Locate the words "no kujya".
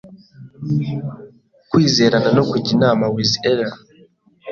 2.35-2.69